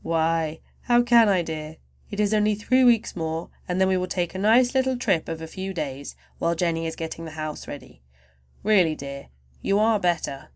[0.00, 1.76] "Why, how can I, dear?
[2.10, 5.28] It is only three weeks more and then we will take a nice little trip
[5.28, 8.00] of a few days while Jennie is getting the house ready.
[8.62, 9.28] Really, dear,
[9.60, 10.48] you are better!"